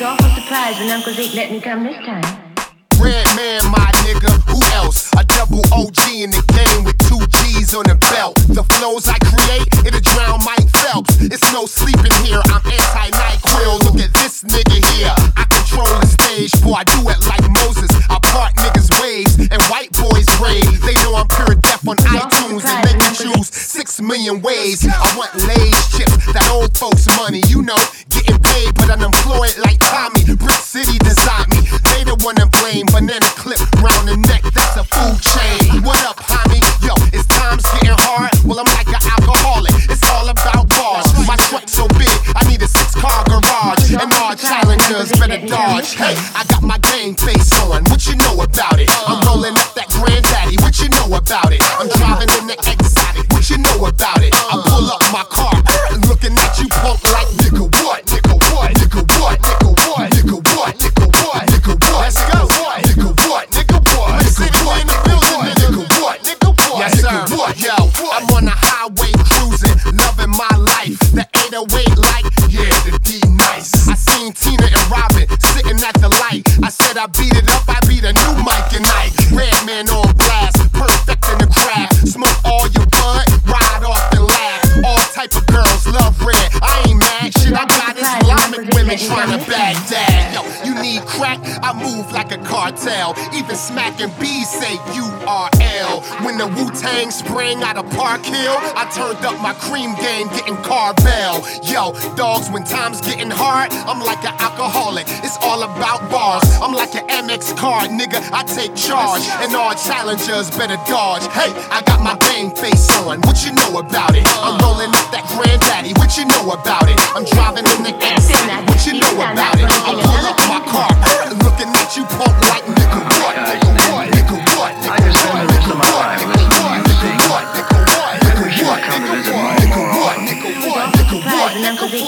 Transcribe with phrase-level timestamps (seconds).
[0.00, 2.24] was awful surprised when Uncle Zeke let me come this time.
[2.96, 5.12] Red man, my nigga, who else?
[5.18, 8.36] A double OG in the game with two G's on the belt.
[8.48, 11.20] The flows I create, it'll drown Mike Phelps.
[11.20, 13.84] It's no sleeping here, I'm anti-NyQuil.
[13.84, 15.12] Look at this nigga here.
[15.36, 17.92] I control the stage, boy, I do it like Moses.
[18.08, 20.80] I part niggas' waves and white boys' brave.
[20.80, 24.84] They know I'm pure death on iTunes and they can choose six million ways.
[24.84, 27.80] I want Lay's chips, that old folks' money, you know,
[28.50, 30.24] paid, but unemployed like Tommy.
[30.36, 31.62] Brick City designed me.
[31.94, 32.86] They the one to blame.
[32.90, 35.82] Banana clip round the neck, that's a food chain.
[35.82, 36.62] What up, homie?
[36.84, 38.32] Yo, it's times getting hard.
[38.44, 39.74] Well, I'm like an alcoholic.
[39.88, 41.06] It's all about bars.
[41.26, 43.94] My truck so big, I need a six-car garage.
[43.94, 45.94] And all challengers better dodge.
[45.94, 46.42] Hey, I
[75.84, 76.46] at the light.
[76.62, 77.69] I said I beat it up,
[90.90, 91.38] You need crack?
[91.62, 93.14] I move like a cartel.
[93.32, 96.02] Even smacking bees say URL.
[96.24, 100.26] When the Wu Tang sprang out of Park Hill, I turned up my cream game,
[100.34, 101.46] getting Carvel.
[101.62, 105.06] Yo, dogs, when time's getting hard, I'm like an alcoholic.
[105.22, 106.42] It's all about bars.
[106.60, 108.18] I'm like an Amex card, nigga.
[108.32, 111.22] I take charge, and all challengers better dodge.
[111.30, 113.20] Hey, I got my game face on.
[113.22, 114.26] What you know about it?
[114.42, 115.69] I'm rolling up that granddaddy.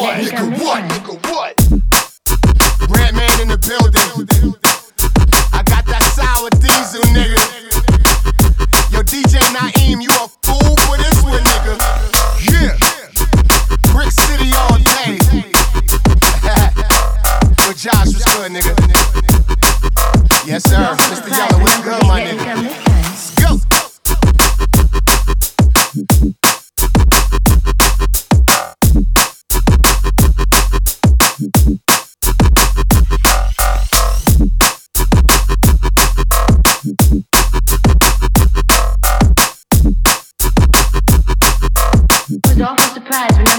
[0.02, 0.88] When Uncle Zeke let me come this time.
[2.90, 4.10] Redman in the building.
[5.52, 7.38] I got that sour diesel, nigga.
[8.90, 11.78] Yo, DJ Naeem, you a fool for this one, nigga.
[12.50, 12.74] Yeah.
[13.92, 15.18] Brick City all day.
[17.62, 18.81] Yo, Josh, what's good, nigga?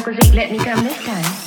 [0.06, 1.43] Requisite, let me come this time.